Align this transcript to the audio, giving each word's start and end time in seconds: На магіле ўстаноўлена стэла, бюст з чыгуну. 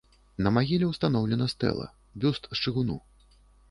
На 0.47 0.51
магіле 0.55 0.85
ўстаноўлена 0.93 1.51
стэла, 1.55 1.87
бюст 2.25 2.53
з 2.59 2.63
чыгуну. 2.65 3.03